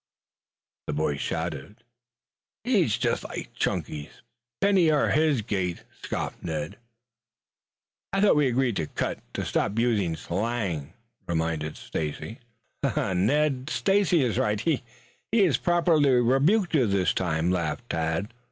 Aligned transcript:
The 0.87 0.93
boys 0.93 1.21
shouted. 1.21 1.83
"He 2.63 2.81
is 2.81 2.97
just 2.97 3.23
like 3.23 3.53
Chunky. 3.53 4.09
Pennies 4.59 4.91
are 4.91 5.11
his 5.11 5.43
gait," 5.43 5.83
scoffed 6.01 6.41
Ned. 6.41 6.77
"I 8.11 8.19
thought 8.19 8.35
we'd 8.35 8.47
agreed 8.47 8.77
to 8.77 8.87
cut 8.87 9.19
to 9.35 9.45
stop 9.45 9.77
using 9.77 10.15
slang," 10.15 10.93
reminded 11.27 11.77
Stacy. 11.77 12.39
"Ned, 12.95 13.69
Stacy 13.69 14.23
is 14.23 14.39
right. 14.39 14.59
He 14.59 14.81
has 15.33 15.57
properly 15.57 16.09
rebuked 16.13 16.73
you 16.73 16.87
this 16.87 17.13
time," 17.13 17.51
laughed 17.51 17.87
Tad. 17.91 18.33